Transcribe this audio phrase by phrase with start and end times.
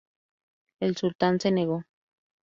[0.81, 1.83] El Sultán se negó.